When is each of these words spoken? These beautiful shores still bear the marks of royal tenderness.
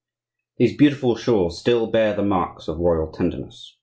These 0.57 0.77
beautiful 0.77 1.15
shores 1.15 1.59
still 1.59 1.85
bear 1.85 2.15
the 2.15 2.23
marks 2.23 2.67
of 2.67 2.79
royal 2.79 3.11
tenderness. 3.11 3.75